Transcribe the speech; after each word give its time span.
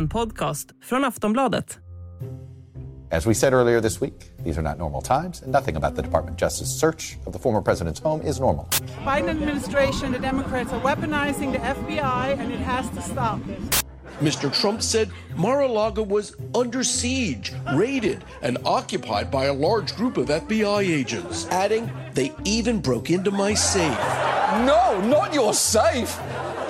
En 0.00 0.08
podcast 0.08 0.68
från 0.82 1.04
Aftonbladet. 1.04 1.78
As 3.10 3.26
we 3.26 3.34
said 3.34 3.52
earlier 3.52 3.80
this 3.80 4.00
week, 4.00 4.32
these 4.44 4.58
are 4.58 4.68
not 4.68 4.78
normal 4.78 5.02
times, 5.02 5.42
and 5.42 5.52
nothing 5.52 5.76
about 5.76 5.96
the 5.96 6.02
Department 6.02 6.34
of 6.36 6.48
Justice 6.48 6.70
search 6.80 7.18
of 7.26 7.32
the 7.32 7.38
former 7.38 7.62
president's 7.62 8.00
home 8.00 8.28
is 8.28 8.40
normal. 8.40 8.66
Biden 9.04 9.28
administration, 9.28 10.12
the 10.12 10.18
Democrats 10.18 10.72
are 10.72 10.80
weaponizing 10.80 11.52
the 11.52 11.58
FBI, 11.58 12.38
and 12.38 12.50
it 12.52 12.60
has 12.60 12.88
to 12.88 13.02
stop. 13.02 13.40
Mr. 14.20 14.50
Trump 14.50 14.80
said 14.80 15.10
Mar-a-Lago 15.36 16.02
was 16.02 16.34
under 16.54 16.82
siege, 16.82 17.52
raided, 17.74 18.24
and 18.42 18.56
occupied 18.64 19.30
by 19.30 19.44
a 19.44 19.52
large 19.52 19.94
group 19.96 20.16
of 20.16 20.28
FBI 20.28 20.80
agents, 21.00 21.46
adding 21.50 21.90
they 22.14 22.32
even 22.44 22.80
broke 22.80 23.10
into 23.10 23.30
my 23.30 23.54
safe. 23.54 23.98
No, 24.64 25.00
not 25.04 25.34
your 25.34 25.52
safe. 25.52 26.18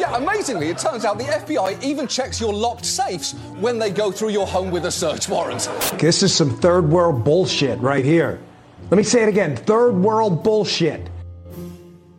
Yeah, 0.01 0.17
amazingly, 0.17 0.69
it 0.69 0.79
turns 0.79 1.05
out 1.05 1.19
the 1.19 1.25
FBI 1.25 1.83
even 1.83 2.09
checks 2.09 2.41
your 2.41 2.55
locked 2.55 2.87
safes 2.87 3.35
when 3.61 3.79
they 3.79 3.91
go 3.91 4.13
through 4.13 4.33
your 4.33 4.47
home 4.47 4.71
with 4.71 4.87
a 4.87 4.91
search 4.91 5.29
warrant. 5.29 5.71
This 5.99 6.23
is 6.23 6.35
some 6.37 6.51
third 6.51 6.89
world 6.89 7.25
bullshit 7.25 7.79
right 7.81 8.05
here. 8.05 8.39
Let 8.91 8.97
me 8.97 9.05
say 9.05 9.23
it 9.23 9.29
again 9.29 9.57
third 9.57 9.95
world 9.95 10.43
bullshit. 10.43 11.01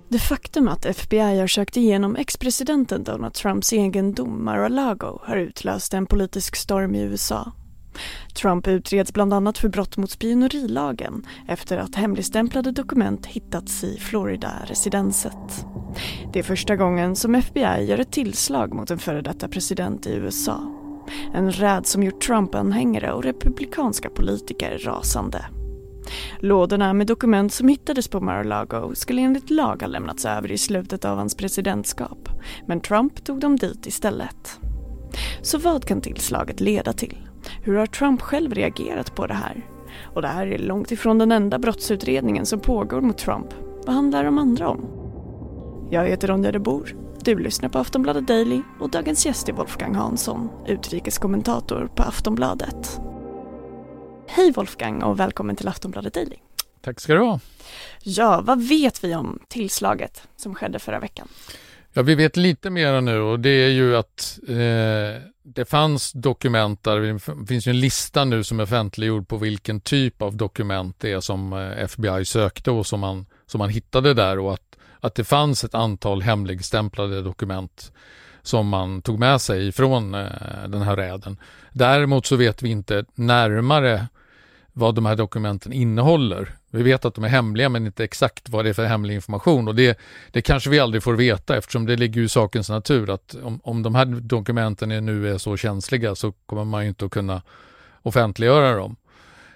Det 0.09 0.19
faktum 0.19 0.67
att 0.67 0.85
FBI 0.85 1.39
har 1.39 1.47
sökt 1.47 1.77
igenom 1.77 2.15
ex-presidenten 2.15 3.03
Donald 3.03 3.33
Trumps 3.33 3.73
egendom 3.73 4.45
Mar-a-Lago 4.45 5.19
har 5.23 5.37
utlöst 5.37 5.93
en 5.93 6.05
politisk 6.05 6.55
storm 6.55 6.95
i 6.95 7.01
USA. 7.01 7.51
Trump 8.33 8.67
utreds 8.67 9.13
bland 9.13 9.33
annat 9.33 9.57
för 9.57 9.69
brott 9.69 9.97
mot 9.97 10.11
spionerilagen 10.11 11.25
efter 11.47 11.77
att 11.77 11.95
hemligstämplade 11.95 12.71
dokument 12.71 13.25
hittats 13.25 13.83
i 13.83 13.97
Florida-residenset. 13.97 15.65
Det 16.33 16.39
är 16.39 16.43
första 16.43 16.75
gången 16.75 17.15
som 17.15 17.35
FBI 17.35 17.85
gör 17.85 17.99
ett 17.99 18.11
tillslag 18.11 18.73
mot 18.73 18.91
en 18.91 18.99
före 18.99 19.21
detta 19.21 19.47
president 19.47 20.07
i 20.07 20.13
USA. 20.13 20.71
En 21.33 21.51
räd 21.51 21.85
som 21.85 22.03
gjort 22.03 22.21
Trump-anhängare 22.21 23.11
och 23.11 23.23
republikanska 23.23 24.09
politiker 24.09 24.77
rasande. 24.77 25.45
Lådorna 26.39 26.93
med 26.93 27.07
dokument 27.07 27.53
som 27.53 27.67
hittades 27.67 28.07
på 28.07 28.21
Mar-a-Lago 28.21 28.95
skulle 28.95 29.21
enligt 29.21 29.49
lag 29.49 29.81
ha 29.81 29.87
lämnats 29.87 30.25
över 30.25 30.51
i 30.51 30.57
slutet 30.57 31.05
av 31.05 31.17
hans 31.17 31.35
presidentskap. 31.35 32.29
Men 32.67 32.81
Trump 32.81 33.23
tog 33.23 33.39
dem 33.39 33.55
dit 33.55 33.85
istället. 33.87 34.59
Så 35.41 35.57
vad 35.57 35.85
kan 35.85 36.01
tillslaget 36.01 36.59
leda 36.59 36.93
till? 36.93 37.30
Hur 37.63 37.75
har 37.75 37.85
Trump 37.85 38.21
själv 38.21 38.53
reagerat 38.53 39.15
på 39.15 39.27
det 39.27 39.33
här? 39.33 39.65
Och 40.13 40.21
det 40.21 40.27
här 40.27 40.47
är 40.47 40.57
långt 40.57 40.91
ifrån 40.91 41.17
den 41.17 41.31
enda 41.31 41.59
brottsutredningen 41.59 42.45
som 42.45 42.59
pågår 42.59 43.01
mot 43.01 43.17
Trump. 43.17 43.47
Vad 43.85 43.95
handlar 43.95 44.23
de 44.23 44.37
andra 44.37 44.69
om? 44.69 44.87
Jag 45.91 46.07
heter 46.07 46.27
Ronja 46.27 46.51
de 46.51 46.59
Bor. 46.59 46.95
Du 47.19 47.39
lyssnar 47.39 47.69
på 47.69 47.79
Aftonbladet 47.79 48.27
Daily 48.27 48.61
och 48.79 48.89
dagens 48.89 49.25
gäst 49.25 49.49
är 49.49 49.53
Wolfgang 49.53 49.95
Hansson, 49.95 50.49
utrikeskommentator 50.67 51.91
på 51.95 52.03
Aftonbladet. 52.03 52.99
Hej 54.27 54.51
Wolfgang 54.51 55.03
och 55.03 55.19
välkommen 55.19 55.55
till 55.55 55.67
Aftonbladet 55.67 56.13
Daily. 56.13 56.37
Tack 56.81 56.99
ska 56.99 57.13
du 57.13 57.19
ha. 57.19 57.39
Ja, 58.03 58.41
vad 58.43 58.61
vet 58.61 59.03
vi 59.03 59.15
om 59.15 59.39
tillslaget 59.47 60.27
som 60.35 60.55
skedde 60.55 60.79
förra 60.79 60.99
veckan? 60.99 61.27
Ja, 61.93 62.01
vi 62.01 62.15
vet 62.15 62.37
lite 62.37 62.69
mer 62.69 63.01
nu 63.01 63.19
och 63.19 63.39
det 63.39 63.49
är 63.49 63.69
ju 63.69 63.97
att 63.97 64.39
eh, 64.47 65.21
det 65.43 65.65
fanns 65.65 66.11
dokument 66.11 66.83
där, 66.83 66.99
det 66.99 67.47
finns 67.47 67.67
ju 67.67 67.69
en 67.69 67.79
lista 67.79 68.25
nu 68.25 68.43
som 68.43 68.59
är 68.59 68.63
offentliggjord 68.63 69.27
på 69.27 69.37
vilken 69.37 69.81
typ 69.81 70.21
av 70.21 70.37
dokument 70.37 70.95
det 70.99 71.11
är 71.11 71.19
som 71.19 71.53
eh, 71.53 71.83
FBI 71.83 72.25
sökte 72.25 72.71
och 72.71 72.85
som 72.85 72.99
man, 72.99 73.25
som 73.45 73.59
man 73.59 73.69
hittade 73.69 74.13
där 74.13 74.39
och 74.39 74.53
att, 74.53 74.77
att 74.99 75.15
det 75.15 75.23
fanns 75.23 75.63
ett 75.63 75.75
antal 75.75 76.21
hemligstämplade 76.21 77.21
dokument 77.21 77.91
som 78.41 78.67
man 78.67 79.01
tog 79.01 79.19
med 79.19 79.41
sig 79.41 79.71
från 79.71 80.13
eh, 80.13 80.67
den 80.67 80.81
här 80.81 80.95
räden. 80.95 81.37
Däremot 81.71 82.25
så 82.25 82.35
vet 82.35 82.61
vi 82.61 82.69
inte 82.69 83.05
närmare 83.15 84.07
vad 84.73 84.95
de 84.95 85.05
här 85.05 85.15
dokumenten 85.15 85.73
innehåller. 85.73 86.55
Vi 86.69 86.83
vet 86.83 87.05
att 87.05 87.15
de 87.15 87.23
är 87.23 87.27
hemliga 87.27 87.69
men 87.69 87.85
inte 87.85 88.03
exakt 88.03 88.49
vad 88.49 88.65
det 88.65 88.69
är 88.69 88.73
för 88.73 88.85
hemlig 88.85 89.15
information 89.15 89.67
och 89.67 89.75
det, 89.75 89.99
det 90.31 90.41
kanske 90.41 90.69
vi 90.69 90.79
aldrig 90.79 91.03
får 91.03 91.13
veta 91.13 91.57
eftersom 91.57 91.85
det 91.85 91.95
ligger 91.95 92.21
i 92.21 92.29
sakens 92.29 92.69
natur 92.69 93.09
att 93.09 93.35
om, 93.43 93.59
om 93.63 93.83
de 93.83 93.95
här 93.95 94.05
dokumenten 94.05 94.91
är 94.91 95.01
nu 95.01 95.33
är 95.33 95.37
så 95.37 95.57
känsliga 95.57 96.15
så 96.15 96.31
kommer 96.31 96.65
man 96.65 96.83
ju 96.83 96.89
inte 96.89 97.05
att 97.05 97.11
kunna 97.11 97.41
offentliggöra 98.01 98.75
dem. 98.75 98.95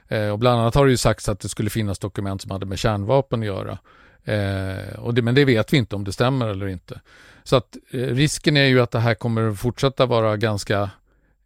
Eh, 0.08 0.30
och 0.30 0.40
bland 0.40 0.60
annat 0.60 0.76
har 0.76 0.86
det 0.86 0.92
ju 0.92 0.98
sagts 0.98 1.30
att 1.30 1.40
det 1.40 1.50
skulle 1.50 1.70
finnas 1.70 2.00
dokument 2.00 2.42
som 2.42 2.52
hade 2.52 2.66
med 2.66 2.80
kärnvapen 2.80 3.40
att 3.40 3.46
göra. 3.46 3.78
Eh, 4.24 5.00
och 5.00 5.14
det, 5.14 5.22
men 5.22 5.36
det 5.36 5.46
vet 5.46 5.74
vi 5.74 5.78
inte 5.78 5.96
om 5.96 6.04
det 6.04 6.14
stämmer 6.14 6.48
eller 6.48 6.68
inte. 6.68 7.02
Så 7.44 7.56
att 7.56 7.78
eh, 7.92 8.00
risken 8.00 8.58
är 8.58 8.66
ju 8.66 8.82
att 8.82 8.92
det 8.92 9.00
här 9.00 9.14
kommer 9.14 9.54
fortsätta 9.54 10.06
vara 10.06 10.38
ganska 10.38 10.90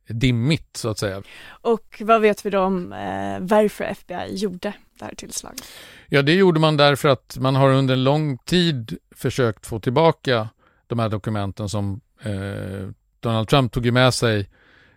dimmigt 0.10 0.78
så 0.78 0.90
att 0.90 1.00
säga. 1.00 1.22
Och 1.50 2.02
vad 2.06 2.22
vet 2.22 2.46
vi 2.46 2.50
då 2.50 2.60
om 2.60 2.94
eh, 2.94 3.40
varför 3.40 3.84
FBI 3.84 4.36
gjorde 4.36 4.74
det 5.00 5.06
här 5.06 5.16
tillslaget? 5.16 5.64
Ja, 6.08 6.22
det 6.22 6.34
gjorde 6.34 6.60
man 6.60 6.78
därför 6.78 7.10
att 7.10 7.38
man 7.40 7.56
har 7.56 7.70
under 7.70 7.94
en 7.94 8.04
lång 8.04 8.38
tid 8.38 8.98
försökt 9.16 9.66
få 9.66 9.80
tillbaka 9.80 10.50
de 10.88 11.00
här 11.00 11.10
dokumenten 11.10 11.70
som 11.70 12.02
eh, 12.22 12.90
Donald 13.20 13.48
Trump 13.48 13.72
tog 13.72 13.94
med 13.94 14.14
sig 14.14 14.50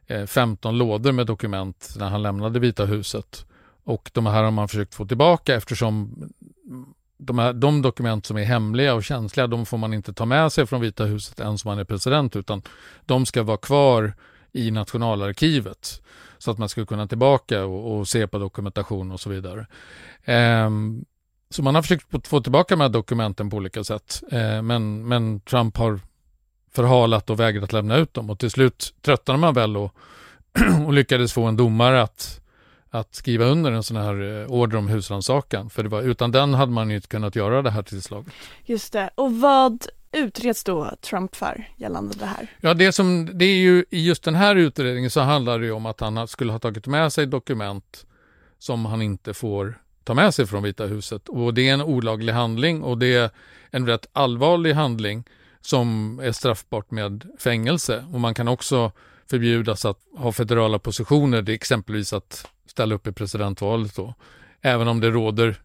eh, 0.07 0.27
15 0.27 0.79
lådor 0.79 1.13
med 1.13 1.27
dokument 1.27 1.95
när 1.99 2.09
han 2.09 2.23
lämnade 2.23 2.59
Vita 2.59 2.85
huset. 2.85 3.47
Och 3.85 4.11
de 4.13 4.27
här 4.27 4.43
har 4.43 4.51
man 4.51 4.69
försökt 4.69 4.95
få 4.95 5.07
tillbaka 5.07 5.55
eftersom 5.55 6.15
de, 7.19 7.39
här, 7.39 7.53
de 7.53 7.83
dokument 7.83 8.27
som 8.27 8.37
är 8.37 8.45
hemliga 8.45 8.95
och 8.95 9.05
känsliga, 9.05 9.47
de 9.47 9.67
får 9.67 9.79
man 9.79 9.95
inte 9.95 10.13
ta 10.13 10.25
med 10.25 10.53
sig 10.53 10.67
från 10.67 10.81
Vita 10.81 11.05
huset 11.05 11.41
ens 11.41 11.65
om 11.65 11.69
man 11.69 11.79
är 11.79 11.85
president, 11.85 12.37
utan 12.37 12.63
de 13.07 13.27
ska 13.27 13.43
vara 13.43 13.57
kvar 13.57 14.13
i 14.53 14.71
nationalarkivet 14.71 16.03
så 16.39 16.51
att 16.51 16.59
man 16.59 16.69
skulle 16.69 16.87
kunna 16.87 17.07
tillbaka 17.07 17.65
och, 17.65 17.99
och 17.99 18.09
se 18.09 18.27
på 18.27 18.39
dokumentation 18.39 19.11
och 19.11 19.21
så 19.21 19.31
vidare. 19.31 19.67
Ehm, 20.25 21.05
så 21.51 21.63
man 21.63 21.75
har 21.75 21.83
försökt 21.83 22.29
få 22.29 22.41
tillbaka 22.41 22.75
de 22.77 22.81
här 22.81 22.89
dokumenten 22.89 23.51
på 23.51 23.57
olika 23.57 23.85
sätt, 23.85 24.23
ehm, 24.31 24.67
men, 24.67 25.09
men 25.09 25.41
Trump 25.41 25.77
har 25.77 26.01
förhalat 26.73 27.31
och 27.31 27.41
vägrat 27.41 27.73
lämna 27.73 27.97
ut 27.97 28.15
dem 28.15 28.31
och 28.31 28.39
till 28.39 28.51
slut 28.51 28.95
tröttnade 29.01 29.39
man 29.39 29.55
väl 29.55 29.77
och, 29.77 29.95
och 30.87 30.93
lyckades 30.93 31.33
få 31.33 31.45
en 31.45 31.57
domare 31.57 32.03
att, 32.03 32.41
att 32.91 33.15
skriva 33.15 33.45
under 33.45 33.73
en 33.73 33.83
sån 33.83 33.97
här 33.97 34.41
eh, 34.41 34.47
order 34.47 34.79
om 34.79 34.89
husrannsakan. 34.89 35.71
För 35.71 35.83
det 35.83 35.89
var, 35.89 36.03
utan 36.03 36.33
den 36.33 36.55
hade 36.55 36.73
man 36.73 36.91
ju 36.91 36.97
inte 36.97 37.09
kunnat 37.09 37.37
göra 37.37 37.63
det 37.63 37.71
här 37.71 37.83
tillslaget. 37.83 38.33
Just 38.65 38.93
det, 38.93 39.11
och 39.15 39.41
vad 39.41 39.87
utreds 40.13 40.65
då 40.65 40.91
Trump 41.01 41.37
för 41.37 41.69
gällande 41.77 42.15
det 42.19 42.27
här? 42.27 42.47
Ja, 42.61 42.75
det, 42.75 42.93
som, 42.93 43.39
det 43.39 43.45
är 43.45 43.57
ju 43.57 43.85
i 43.91 44.07
just 44.07 44.23
den 44.25 44.35
här 44.35 44.57
utredningen 44.57 45.11
så 45.11 45.21
handlar 45.21 45.59
det 45.59 45.67
ju 45.67 45.73
om 45.73 45.87
att 45.87 46.01
han 46.01 46.29
skulle 46.29 46.53
ha 46.53 46.59
tagit 46.59 46.87
med 46.87 47.13
sig 47.13 47.27
dokument 47.27 48.07
som 48.59 48.85
han 48.87 49.03
inte 49.03 49.35
får 49.35 49.79
ta 50.05 50.15
med 50.15 50.35
sig 50.35 50.47
från 50.47 50.63
Vita 50.63 50.87
huset. 50.87 51.29
Och 51.29 51.55
det 51.55 51.69
är 51.69 51.75
en 51.75 51.83
olaglig 51.83 52.33
handling 52.33 52.83
och 52.83 52.99
det 52.99 53.15
är 53.15 53.31
en 53.71 53.87
rätt 53.87 54.07
allvarlig 54.13 54.73
handling 54.73 55.25
som 55.61 56.19
är 56.23 56.33
straffbart 56.33 56.91
med 56.91 57.25
fängelse. 57.39 58.05
Och 58.13 58.21
man 58.21 58.35
kan 58.35 58.49
också 58.49 58.93
förbjudas 59.31 59.85
att 59.85 59.99
ha 60.17 60.33
federala 60.33 60.79
positioner, 60.79 61.43
det 61.43 61.53
är 61.53 61.55
exempelvis 61.55 62.13
att 62.13 62.47
ställa 62.67 62.95
upp 62.95 63.07
i 63.07 63.13
presidentvalet 63.13 63.97
då. 63.97 64.15
Även 64.61 64.89
om 64.89 65.01
det 65.01 65.11
råder 65.11 65.61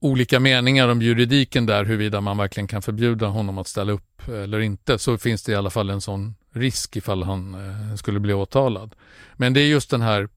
olika 0.00 0.40
meningar 0.40 0.88
om 0.88 1.02
juridiken 1.02 1.66
där, 1.66 1.84
huruvida 1.84 2.20
man 2.20 2.38
verkligen 2.38 2.66
kan 2.66 2.82
förbjuda 2.82 3.26
honom 3.26 3.58
att 3.58 3.68
ställa 3.68 3.92
upp 3.92 4.28
eller 4.28 4.60
inte, 4.60 4.98
så 4.98 5.18
finns 5.18 5.42
det 5.42 5.52
i 5.52 5.54
alla 5.54 5.70
fall 5.70 5.90
en 5.90 6.00
sån 6.00 6.34
risk 6.52 6.96
ifall 6.96 7.22
han 7.22 7.54
eh, 7.54 7.96
skulle 7.96 8.20
bli 8.20 8.34
åtalad. 8.34 8.94
Men 9.34 9.54
det 9.54 9.60
är 9.60 9.66
just 9.66 9.90
den 9.90 10.02
här 10.02 10.28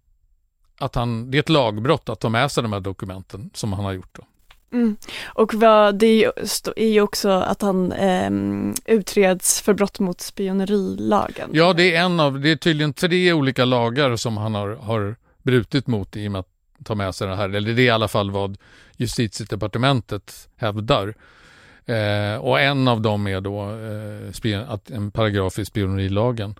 att 0.79 0.95
han, 0.95 1.31
det 1.31 1.37
är 1.37 1.39
ett 1.39 1.49
lagbrott 1.49 2.09
att 2.09 2.19
ta 2.19 2.29
med 2.29 2.51
sig 2.51 2.63
de 2.63 2.73
här 2.73 2.79
dokumenten 2.79 3.49
som 3.53 3.73
han 3.73 3.85
har 3.85 3.91
gjort. 3.91 4.15
Då. 4.15 4.23
Mm. 4.73 4.97
Och 5.25 5.53
vad, 5.53 5.95
det 5.95 6.25
är 6.75 6.89
ju 6.89 7.01
också 7.01 7.29
att 7.29 7.61
han 7.61 7.91
eh, 7.91 8.31
utreds 8.85 9.61
för 9.61 9.73
brott 9.73 9.99
mot 9.99 10.21
spionerilagen. 10.21 11.49
Ja, 11.53 11.73
det 11.73 11.95
är 11.95 12.01
en 12.01 12.19
av, 12.19 12.39
det 12.39 12.51
är 12.51 12.55
tydligen 12.55 12.93
tre 12.93 13.33
olika 13.33 13.65
lagar 13.65 14.15
som 14.15 14.37
han 14.37 14.55
har, 14.55 14.69
har 14.69 15.15
brutit 15.43 15.87
mot 15.87 16.15
i 16.15 16.27
och 16.27 16.31
med 16.31 16.39
att 16.39 16.56
ta 16.83 16.95
med 16.95 17.15
sig 17.15 17.27
det 17.27 17.35
här, 17.35 17.49
eller 17.49 17.73
det 17.73 17.81
är 17.81 17.85
i 17.85 17.89
alla 17.89 18.07
fall 18.07 18.31
vad 18.31 18.57
justitiedepartementet 18.97 20.49
hävdar. 20.55 21.13
Eh, 21.85 22.35
och 22.35 22.59
en 22.59 22.87
av 22.87 23.01
dem 23.01 23.27
är 23.27 23.41
då 23.41 23.71
eh, 24.51 24.71
att 24.71 24.89
en 24.89 25.11
paragraf 25.11 25.59
i 25.59 25.65
spionerilagen. 25.65 26.55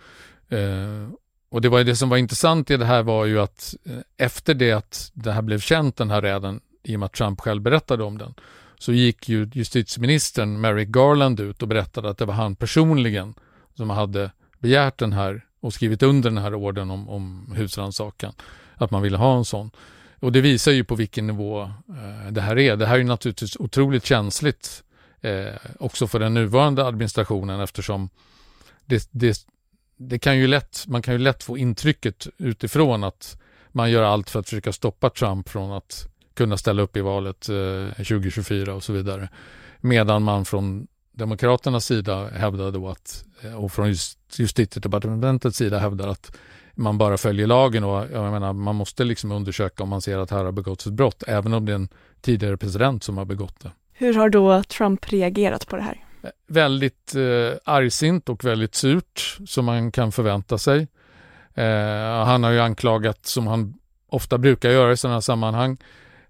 Eh, 0.50 1.10
och 1.50 1.62
det 1.62 1.70
var 1.70 1.84
det 1.84 1.96
som 1.96 2.10
var 2.10 2.18
intressant 2.18 2.72
i 2.72 2.78
det 2.78 2.86
här 2.86 3.04
var 3.04 3.26
ju 3.26 3.40
att 3.40 3.76
eh, 3.86 3.98
efter 4.18 4.54
det 4.54 4.72
att 4.72 5.12
det 5.14 5.32
här 5.32 5.42
blev 5.42 5.60
känt, 5.60 5.98
den 5.98 6.12
här 6.12 6.22
räden, 6.22 6.62
i 6.84 6.96
och 6.96 7.00
med 7.00 7.06
att 7.06 7.14
Trump 7.14 7.42
själv 7.42 7.62
berättade 7.62 8.04
om 8.04 8.18
den, 8.18 8.34
så 8.80 8.94
gick 8.94 9.30
ju 9.30 9.50
justitieministern 9.54 10.62
Merrick 10.62 10.90
Garland 10.90 11.40
ut 11.40 11.62
och 11.62 11.68
berättade 11.68 12.10
att 12.10 12.18
det 12.18 12.26
var 12.26 12.34
han 12.34 12.56
personligen 12.56 13.34
som 13.76 13.90
hade 13.90 14.32
begärt 14.60 14.98
den 14.98 15.14
här 15.14 15.46
och 15.60 15.74
skrivit 15.74 16.04
under 16.04 16.30
den 16.30 16.44
här 16.44 16.56
orden 16.56 16.92
om, 16.92 17.10
om 17.10 17.54
husrannsakan, 17.56 18.34
att 18.76 18.92
man 18.92 19.02
ville 19.02 19.18
ha 19.18 19.38
en 19.38 19.46
sån. 19.46 19.72
Och 20.20 20.32
det 20.32 20.42
visar 20.42 20.72
ju 20.72 20.84
på 20.84 20.96
vilken 20.96 21.28
nivå 21.28 21.62
eh, 21.62 22.32
det 22.32 22.42
här 22.42 22.58
är. 22.58 22.76
Det 22.76 22.86
här 22.86 23.00
är 23.00 23.04
naturligtvis 23.04 23.56
otroligt 23.56 24.06
känsligt 24.06 24.84
eh, 25.22 25.56
också 25.80 26.08
för 26.08 26.20
den 26.20 26.34
nuvarande 26.34 26.86
administrationen 26.86 27.60
eftersom 27.60 28.10
det, 28.86 29.10
det, 29.12 29.48
det 29.98 30.20
kan 30.20 30.38
ju 30.38 30.48
lätt, 30.48 30.84
man 30.88 31.02
kan 31.02 31.14
ju 31.14 31.18
lätt 31.18 31.44
få 31.44 31.58
intrycket 31.58 32.28
utifrån 32.38 33.04
att 33.04 33.38
man 33.72 33.92
gör 33.92 34.04
allt 34.04 34.30
för 34.30 34.40
att 34.40 34.50
försöka 34.50 34.74
stoppa 34.74 35.10
Trump 35.10 35.50
från 35.50 35.72
att 35.72 36.08
kunna 36.34 36.58
ställa 36.58 36.82
upp 36.82 36.98
i 36.98 37.02
valet 37.02 37.50
eh, 37.50 37.88
2024 37.96 38.74
och 38.74 38.84
så 38.84 38.94
vidare. 38.94 39.30
Medan 39.82 40.24
man 40.24 40.46
från 40.46 40.88
Demokraternas 41.12 41.86
sida 41.86 42.30
hävdar 42.30 42.72
då 42.72 42.90
att, 42.90 43.26
eh, 43.42 43.64
och 43.64 43.72
från 43.72 43.88
just, 43.88 44.20
justitiedepartementets 44.40 45.58
sida 45.58 45.80
hävdar 45.80 46.08
att 46.08 46.38
man 46.78 46.98
bara 46.98 47.18
följer 47.18 47.48
lagen 47.48 47.84
och 47.84 48.06
jag 48.14 48.32
menar, 48.32 48.54
man 48.54 48.76
måste 48.76 49.04
liksom 49.04 49.32
undersöka 49.32 49.84
om 49.84 49.90
man 49.90 50.02
ser 50.02 50.18
att 50.18 50.32
här 50.32 50.46
har 50.46 50.52
begåtts 50.52 50.88
ett 50.88 50.94
brott, 50.94 51.24
även 51.28 51.54
om 51.54 51.66
det 51.66 51.72
är 51.72 51.76
en 51.76 51.90
tidigare 52.22 52.58
president 52.58 53.04
som 53.04 53.18
har 53.18 53.26
begått 53.26 53.60
det. 53.60 53.72
Hur 53.94 54.14
har 54.14 54.30
då 54.30 54.64
Trump 54.64 55.10
reagerat 55.10 55.68
på 55.68 55.76
det 55.76 55.82
här? 55.82 56.04
Eh, 56.24 56.30
väldigt 56.48 57.16
eh, 57.16 57.58
argsint 57.64 58.30
och 58.30 58.44
väldigt 58.44 58.76
surt, 58.76 59.38
som 59.46 59.66
man 59.66 59.92
kan 59.92 60.12
förvänta 60.12 60.58
sig. 60.58 60.88
Eh, 61.54 62.26
han 62.26 62.44
har 62.44 62.52
ju 62.52 62.60
anklagat, 62.60 63.26
som 63.26 63.48
han 63.48 63.74
ofta 64.10 64.38
brukar 64.38 64.70
göra 64.70 64.92
i 64.92 64.98
sådana 64.98 65.16
här 65.16 65.22
sammanhang, 65.22 65.78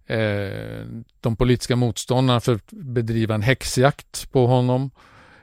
eh, 0.06 0.86
de 1.22 1.36
politiska 1.36 1.76
motståndarna 1.76 2.40
för 2.40 2.56
att 2.56 2.72
bedriva 2.72 3.36
en 3.36 3.42
häxjakt 3.42 4.32
på 4.32 4.48
honom 4.48 4.92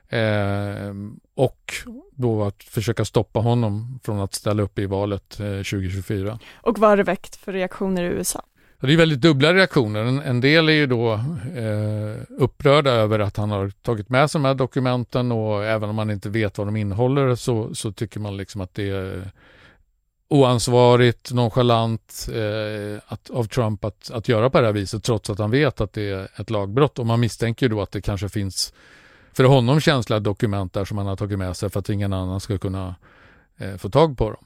eh, 0.08 0.94
och 1.34 1.74
då 2.10 2.44
att 2.44 2.62
försöka 2.62 3.04
stoppa 3.04 3.40
honom 3.40 4.00
från 4.04 4.20
att 4.20 4.34
ställa 4.34 4.62
upp 4.62 4.78
i 4.78 4.86
valet 4.86 5.28
2024. 5.28 6.38
Och 6.54 6.78
vad 6.78 6.90
har 6.90 6.96
det 6.96 7.02
väckt 7.02 7.36
för 7.36 7.52
reaktioner 7.52 8.02
i 8.04 8.06
USA? 8.06 8.42
Det 8.80 8.92
är 8.92 8.96
väldigt 8.96 9.20
dubbla 9.20 9.54
reaktioner. 9.54 10.04
En, 10.04 10.18
en 10.20 10.40
del 10.40 10.68
är 10.68 10.72
ju 10.72 10.86
då 10.86 11.12
eh, 11.12 12.22
upprörda 12.28 12.90
över 12.90 13.18
att 13.18 13.36
han 13.36 13.50
har 13.50 13.70
tagit 13.70 14.08
med 14.08 14.30
sig 14.30 14.38
de 14.38 14.44
här 14.44 14.54
dokumenten 14.54 15.32
och 15.32 15.64
även 15.64 15.88
om 15.88 15.96
man 15.96 16.10
inte 16.10 16.28
vet 16.28 16.58
vad 16.58 16.66
de 16.66 16.76
innehåller 16.76 17.34
så, 17.34 17.74
så 17.74 17.92
tycker 17.92 18.20
man 18.20 18.36
liksom 18.36 18.60
att 18.60 18.74
det 18.74 18.90
är 18.90 19.30
oansvarigt, 20.28 21.32
nonchalant 21.32 22.28
eh, 22.32 23.02
att, 23.06 23.30
av 23.30 23.44
Trump 23.44 23.84
att, 23.84 24.10
att 24.10 24.28
göra 24.28 24.50
på 24.50 24.60
det 24.60 24.66
här 24.66 24.72
viset 24.72 25.04
trots 25.04 25.30
att 25.30 25.38
han 25.38 25.50
vet 25.50 25.80
att 25.80 25.92
det 25.92 26.10
är 26.10 26.28
ett 26.36 26.50
lagbrott. 26.50 26.98
Och 26.98 27.06
man 27.06 27.20
misstänker 27.20 27.68
då 27.68 27.82
att 27.82 27.92
det 27.92 28.00
kanske 28.00 28.28
finns 28.28 28.72
för 29.34 29.44
honom 29.44 29.80
känsliga 29.80 30.20
dokument 30.20 30.72
där 30.72 30.84
som 30.84 30.98
han 30.98 31.06
har 31.06 31.16
tagit 31.16 31.38
med 31.38 31.56
sig 31.56 31.70
för 31.70 31.80
att 31.80 31.88
ingen 31.88 32.12
annan 32.12 32.40
ska 32.40 32.58
kunna 32.58 32.94
eh, 33.56 33.76
få 33.76 33.90
tag 33.90 34.18
på 34.18 34.30
dem. 34.30 34.44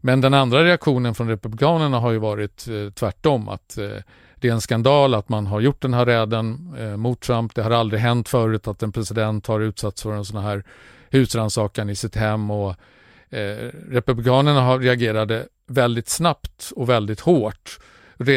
Men 0.00 0.20
den 0.20 0.34
andra 0.34 0.64
reaktionen 0.64 1.14
från 1.14 1.28
Republikanerna 1.28 2.00
har 2.00 2.10
ju 2.10 2.18
varit 2.18 2.68
eh, 2.68 2.90
tvärtom. 2.90 3.48
Att 3.48 3.78
eh, 3.78 3.88
det 4.36 4.48
är 4.48 4.52
en 4.52 4.60
skandal 4.60 5.14
att 5.14 5.28
man 5.28 5.46
har 5.46 5.60
gjort 5.60 5.82
den 5.82 5.94
här 5.94 6.06
räden 6.06 6.74
eh, 6.78 6.96
mot 6.96 7.20
Trump. 7.20 7.54
Det 7.54 7.62
har 7.62 7.70
aldrig 7.70 8.00
hänt 8.00 8.28
förut 8.28 8.68
att 8.68 8.82
en 8.82 8.92
president 8.92 9.46
har 9.46 9.60
utsatts 9.60 10.02
för 10.02 10.12
en 10.12 10.24
sån 10.24 10.42
här 10.42 10.64
husrannsakan 11.10 11.90
i 11.90 11.96
sitt 11.96 12.14
hem. 12.14 12.50
Och, 12.50 12.74
eh, 13.30 13.70
Republikanerna 13.90 14.60
har 14.60 14.78
reagerade 14.78 15.46
väldigt 15.66 16.08
snabbt 16.08 16.72
och 16.76 16.88
väldigt 16.88 17.20
hårt. 17.20 17.78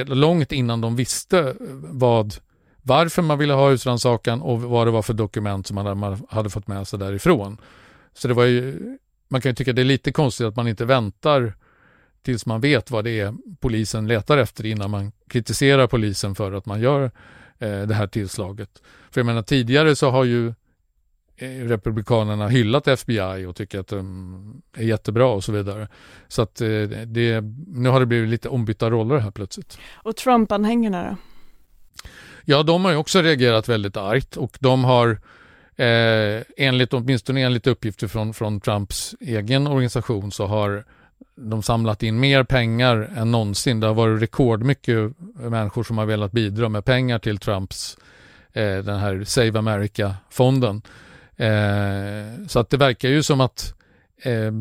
Långt 0.06 0.52
innan 0.52 0.82
de 0.82 0.96
visste 0.96 1.40
eh, 1.40 1.54
vad, 1.84 2.36
varför 2.82 3.22
man 3.22 3.38
ville 3.38 3.54
ha 3.54 3.70
husrannsakan 3.70 4.42
och 4.42 4.62
vad 4.62 4.88
det 4.88 4.92
var 4.92 5.02
för 5.02 5.14
dokument 5.14 5.68
som 5.68 5.76
man 5.76 6.18
hade 6.30 6.50
fått 6.50 6.68
med 6.68 6.88
sig 6.88 7.00
därifrån. 7.00 7.58
Så 8.14 8.28
det 8.28 8.34
var 8.34 8.46
ju 8.46 8.98
man 9.30 9.42
kan 9.42 9.50
ju 9.50 9.56
tycka 9.56 9.74
det 9.74 9.82
är 9.82 9.86
lite 9.86 10.12
konstigt 10.12 10.48
att 10.48 10.56
man 10.56 10.68
inte 10.68 10.86
väntar 10.86 11.54
tills 12.22 12.46
man 12.46 12.62
vet 12.62 12.92
vad 12.92 13.04
det 13.04 13.20
är 13.20 13.34
polisen 13.60 14.08
letar 14.08 14.38
efter 14.38 14.66
innan 14.66 14.92
man 14.92 15.12
kritiserar 15.28 15.88
polisen 15.88 16.36
för 16.36 16.52
att 16.52 16.66
man 16.66 16.82
gör 16.82 17.12
eh, 17.60 17.82
det 17.82 17.94
här 17.94 18.08
tillslaget. 18.08 18.82
För 19.12 19.22
jag 19.22 19.26
menar 19.26 19.42
tidigare 19.42 19.96
så 19.96 20.10
har 20.10 20.24
ju 20.24 20.48
eh, 21.36 21.50
Republikanerna 21.50 22.48
hyllat 22.48 22.88
FBI 22.88 23.46
och 23.46 23.56
tycker 23.56 23.80
att 23.80 23.88
de 23.88 24.62
är 24.74 24.84
jättebra 24.84 25.28
och 25.28 25.44
så 25.44 25.52
vidare. 25.52 25.88
Så 26.28 26.42
att 26.42 26.62
eh, 26.62 26.68
det, 27.06 27.42
nu 27.68 27.90
har 27.90 28.00
det 28.00 28.06
blivit 28.06 28.30
lite 28.30 28.50
ombytta 28.50 28.90
roller 28.90 29.18
här 29.18 29.32
plötsligt. 29.32 29.80
Och 29.94 30.16
Trump-anhängarna 30.16 31.10
då? 31.10 31.16
Ja, 32.50 32.64
de 32.64 32.86
har 32.86 32.92
ju 32.92 32.98
också 32.98 33.22
reagerat 33.22 33.70
väldigt 33.70 33.98
argt 33.98 34.38
och 34.38 34.58
de 34.60 34.84
har 34.84 35.18
Eh, 35.76 36.44
enligt, 36.58 36.94
åtminstone 36.94 37.42
enligt 37.42 37.68
uppgifter 37.68 38.08
från, 38.08 38.34
från 38.34 38.60
Trumps 38.60 39.16
egen 39.20 39.68
organisation 39.68 40.32
så 40.32 40.46
har 40.46 40.84
de 41.36 41.64
samlat 41.64 42.04
in 42.04 42.20
mer 42.20 42.44
pengar 42.44 43.12
än 43.16 43.32
någonsin. 43.32 43.80
Det 43.80 43.88
har 43.88 43.94
varit 43.94 44.22
rekordmycket 44.22 45.12
människor 45.34 45.84
som 45.84 45.98
har 45.98 46.06
velat 46.06 46.32
bidra 46.32 46.70
med 46.70 46.86
pengar 46.86 47.20
till 47.20 47.38
Trumps 47.38 47.98
eh, 48.54 48.78
den 48.78 49.00
här 49.00 49.24
Save 49.24 49.60
America-fonden. 49.60 50.82
Eh, 51.36 52.48
så 52.48 52.60
att 52.60 52.70
det 52.70 52.78
verkar 52.78 53.10
ju 53.10 53.24
som 53.24 53.42
att 53.42 53.74
eh, 54.24 54.52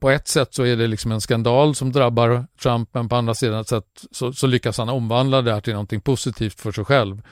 på 0.00 0.10
ett 0.10 0.28
sätt 0.28 0.54
så 0.54 0.62
är 0.62 0.76
det 0.76 0.86
liksom 0.86 1.12
en 1.12 1.20
skandal 1.20 1.74
som 1.74 1.92
drabbar 1.92 2.46
Trump 2.62 2.88
men 2.92 3.08
på 3.08 3.16
andra 3.16 3.34
sidan 3.34 3.64
sätt 3.64 4.04
så, 4.10 4.32
så 4.32 4.46
lyckas 4.46 4.78
han 4.78 4.88
omvandla 4.88 5.42
det 5.42 5.52
här 5.52 5.60
till 5.60 5.72
någonting 5.72 6.00
positivt 6.00 6.60
för 6.60 6.72
sig 6.72 6.84
själv 6.84 7.22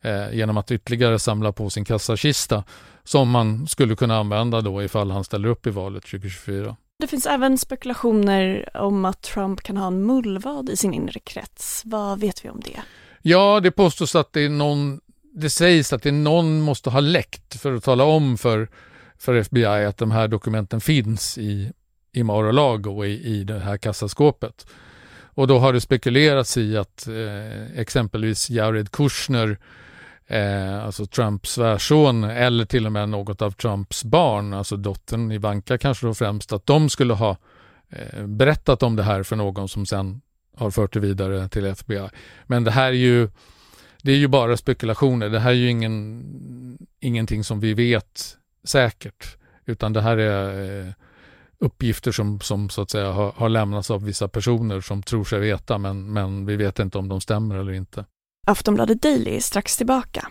eh, 0.00 0.32
genom 0.32 0.56
att 0.56 0.70
ytterligare 0.70 1.18
samla 1.18 1.52
på 1.52 1.70
sin 1.70 1.84
kassakista 1.84 2.64
som 3.04 3.30
man 3.30 3.66
skulle 3.66 3.96
kunna 3.96 4.18
använda 4.18 4.60
då 4.60 4.82
ifall 4.82 5.10
han 5.10 5.24
ställer 5.24 5.48
upp 5.48 5.66
i 5.66 5.70
valet 5.70 6.02
2024. 6.02 6.76
Det 6.98 7.06
finns 7.06 7.26
även 7.26 7.58
spekulationer 7.58 8.68
om 8.76 9.04
att 9.04 9.22
Trump 9.22 9.62
kan 9.62 9.76
ha 9.76 9.86
en 9.86 10.06
mullvad 10.06 10.70
i 10.70 10.76
sin 10.76 10.94
inre 10.94 11.20
krets. 11.20 11.82
Vad 11.84 12.20
vet 12.20 12.44
vi 12.44 12.50
om 12.50 12.60
det? 12.60 12.80
Ja, 13.22 13.60
det 13.60 13.70
påstås 13.70 14.14
att 14.14 14.32
det 14.32 14.40
är 14.40 14.48
någon, 14.48 15.00
det 15.34 15.50
sägs 15.50 15.92
att 15.92 16.02
det 16.02 16.08
är 16.08 16.12
någon 16.12 16.60
måste 16.60 16.90
ha 16.90 17.00
läckt 17.00 17.60
för 17.60 17.74
att 17.74 17.84
tala 17.84 18.04
om 18.04 18.38
för, 18.38 18.68
för 19.18 19.34
FBI 19.34 19.64
att 19.64 19.98
de 19.98 20.10
här 20.10 20.28
dokumenten 20.28 20.80
finns 20.80 21.38
i, 21.38 21.72
i 22.12 22.22
Mar-a-Lago 22.22 23.04
i, 23.04 23.38
i 23.38 23.44
det 23.44 23.58
här 23.58 23.76
kassaskåpet. 23.76 24.66
Och 25.34 25.46
då 25.46 25.58
har 25.58 25.72
det 25.72 25.80
spekulerats 25.80 26.56
i 26.56 26.76
att 26.76 27.08
eh, 27.08 27.80
exempelvis 27.80 28.50
Jared 28.50 28.90
Kushner 28.90 29.58
eh, 30.26 30.84
alltså 30.84 31.06
Trumps 31.06 31.50
svärson 31.50 32.24
eller 32.24 32.64
till 32.64 32.86
och 32.86 32.92
med 32.92 33.08
något 33.08 33.42
av 33.42 33.50
Trumps 33.50 34.04
barn, 34.04 34.54
alltså 34.54 34.76
dottern 34.76 35.32
Ivanka 35.32 35.78
kanske 35.78 36.06
då 36.06 36.14
främst, 36.14 36.52
att 36.52 36.66
de 36.66 36.90
skulle 36.90 37.14
ha 37.14 37.36
eh, 37.88 38.26
berättat 38.26 38.82
om 38.82 38.96
det 38.96 39.02
här 39.02 39.22
för 39.22 39.36
någon 39.36 39.68
som 39.68 39.86
sen 39.86 40.20
har 40.56 40.70
fört 40.70 40.92
det 40.92 41.00
vidare 41.00 41.48
till 41.48 41.66
FBI. 41.66 42.08
Men 42.46 42.64
det 42.64 42.70
här 42.70 42.88
är 42.88 42.92
ju, 42.92 43.28
det 44.02 44.12
är 44.12 44.16
ju 44.16 44.28
bara 44.28 44.56
spekulationer. 44.56 45.28
Det 45.28 45.40
här 45.40 45.50
är 45.50 45.54
ju 45.54 45.68
ingen, 45.70 46.78
ingenting 47.00 47.44
som 47.44 47.60
vi 47.60 47.74
vet 47.74 48.36
säkert, 48.64 49.36
utan 49.66 49.92
det 49.92 50.02
här 50.02 50.16
är 50.16 50.80
eh, 50.86 50.92
uppgifter 51.60 52.12
som, 52.12 52.40
som 52.40 52.70
så 52.70 52.82
att 52.82 52.90
säga 52.90 53.12
har, 53.12 53.32
har 53.32 53.48
lämnats 53.48 53.90
av 53.90 54.04
vissa 54.04 54.28
personer 54.28 54.80
som 54.80 55.02
tror 55.02 55.24
sig 55.24 55.40
veta, 55.40 55.78
men, 55.78 56.12
men 56.12 56.46
vi 56.46 56.56
vet 56.56 56.78
inte 56.78 56.98
om 56.98 57.08
de 57.08 57.20
stämmer 57.20 57.56
eller 57.56 57.72
inte. 57.72 58.04
Aftonbladet 58.46 59.02
Daily 59.02 59.36
är 59.36 59.40
strax 59.40 59.76
tillbaka. 59.76 60.28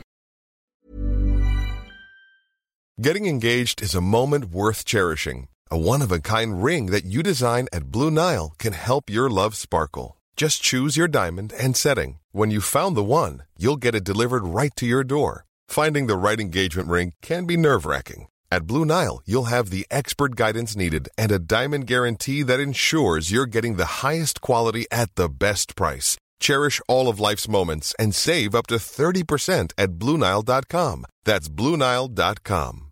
Getting 2.98 3.27
engaged 3.27 3.81
is 3.81 3.95
a 3.95 4.01
moment 4.01 4.45
worth 4.45 4.83
cherishing. 4.86 5.48
A 5.71 5.77
one-of-a-kind 5.77 6.65
ring 6.65 6.91
that 6.91 7.05
you 7.05 7.24
design 7.24 7.67
at 7.71 7.91
Blue 7.91 8.12
Nile 8.12 8.51
can 8.57 8.74
help 8.74 9.09
your 9.09 9.29
love 9.29 9.55
sparkle. 9.55 10.17
Just 10.36 10.63
choose 10.63 10.98
your 10.98 11.07
diamond 11.07 11.53
and 11.63 11.77
setting. 11.77 12.19
When 12.33 12.51
you 12.51 12.62
found 12.62 12.98
the 12.98 13.03
one, 13.03 13.43
you'll 13.57 13.77
get 13.77 13.95
it 13.95 14.03
delivered 14.03 14.43
right 14.43 14.75
to 14.75 14.86
your 14.86 15.03
door. 15.03 15.45
Finding 15.69 16.07
the 16.07 16.17
right 16.17 16.39
engagement 16.39 16.89
ring 16.89 17.13
can 17.21 17.45
be 17.45 17.55
nerve-wracking. 17.55 18.27
At 18.51 18.65
Blue 18.65 18.83
Nile, 18.83 19.21
you'll 19.25 19.49
have 19.55 19.69
the 19.69 19.85
expert 19.91 20.35
guidance 20.35 20.75
needed 20.75 21.07
and 21.17 21.31
a 21.31 21.39
diamond 21.39 21.85
guarantee 21.85 22.41
that 22.43 22.59
ensures 22.59 23.31
you're 23.31 23.45
getting 23.45 23.75
the 23.75 24.01
highest 24.03 24.41
quality 24.41 24.85
at 24.91 25.13
the 25.15 25.29
best 25.29 25.75
price. 25.75 26.17
Cherish 26.39 26.81
all 26.87 27.07
of 27.09 27.19
life's 27.19 27.47
moments 27.47 27.95
and 27.99 28.15
save 28.15 28.55
up 28.55 28.67
to 28.67 28.75
30% 28.75 29.71
at 29.77 29.91
BlueNile.com. 29.91 31.05
That's 31.25 31.47
BlueNile.com. 31.49 32.85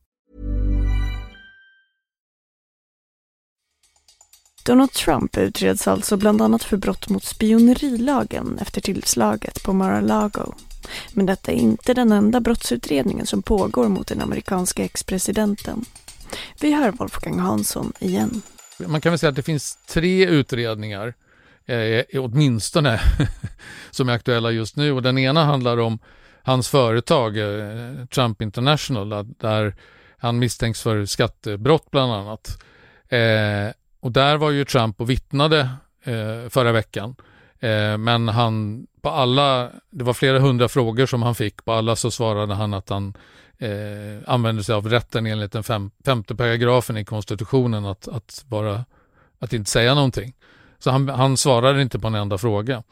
Donald 4.63 4.93
Trump 4.93 5.37
utreds 5.37 5.87
alltså 5.87 6.17
bland 6.17 6.41
annat 6.41 6.63
för 6.63 6.77
brott 6.77 7.09
mot 7.09 7.23
spionerilagen 7.23 8.57
efter 8.61 8.81
tillslaget 8.81 9.63
på 9.63 9.73
Mar-a-Lago. 9.73 10.53
Men 11.13 11.25
detta 11.25 11.51
är 11.51 11.55
inte 11.55 11.93
den 11.93 12.11
enda 12.11 12.39
brottsutredningen 12.39 13.25
som 13.25 13.41
pågår 13.41 13.87
mot 13.87 14.07
den 14.07 14.21
amerikanska 14.21 14.83
ex-presidenten. 14.83 15.85
Vi 16.61 16.73
hör 16.73 16.91
Wolfgang 16.91 17.39
Hansson 17.39 17.93
igen. 17.99 18.41
Man 18.87 19.01
kan 19.01 19.11
väl 19.11 19.19
säga 19.19 19.29
att 19.29 19.35
det 19.35 19.43
finns 19.43 19.77
tre 19.87 20.25
utredningar 20.25 21.13
eh, 21.65 22.21
åtminstone 22.21 22.99
som 23.91 24.09
är 24.09 24.13
aktuella 24.13 24.51
just 24.51 24.75
nu. 24.75 24.91
Och 24.91 25.01
den 25.01 25.17
ena 25.17 25.45
handlar 25.45 25.77
om 25.77 25.99
hans 26.43 26.69
företag 26.69 27.37
eh, 27.37 28.05
Trump 28.05 28.41
International 28.41 29.35
där 29.37 29.75
han 30.17 30.39
misstänks 30.39 30.81
för 30.81 31.05
skattebrott 31.05 31.91
bland 31.91 32.13
annat. 32.13 32.63
Eh, 33.09 33.73
och 33.99 34.11
där 34.11 34.37
var 34.37 34.51
ju 34.51 34.65
Trump 34.65 35.01
och 35.01 35.09
vittnade 35.09 35.69
eh, 36.03 36.49
förra 36.49 36.71
veckan. 36.71 37.15
Eh, 37.59 37.97
men 37.97 38.27
han 38.27 38.87
på 39.01 39.09
alla, 39.09 39.69
det 39.89 40.03
var 40.03 40.13
flera 40.13 40.39
hundra 40.39 40.67
frågor 40.67 41.05
som 41.05 41.21
han 41.21 41.35
fick, 41.35 41.65
på 41.65 41.73
alla 41.73 41.95
så 41.95 42.11
svarade 42.11 42.53
han 42.53 42.73
att 42.73 42.89
han 42.89 43.13
eh, 43.57 43.69
använde 44.27 44.63
sig 44.63 44.75
av 44.75 44.89
rätten 44.89 45.25
enligt 45.25 45.51
den 45.51 45.63
fem, 45.63 45.91
femte 46.05 46.35
paragrafen 46.35 46.97
i 46.97 47.05
konstitutionen 47.05 47.85
att, 47.85 48.07
att, 48.07 48.43
bara, 48.47 48.85
att 49.39 49.53
inte 49.53 49.71
säga 49.71 49.95
någonting. 49.95 50.33
Så 50.79 50.91
han, 50.91 51.09
han 51.09 51.37
svarade 51.37 51.81
inte 51.81 51.99
på 51.99 52.07
en 52.07 52.15
enda 52.15 52.37
fråga. 52.37 52.83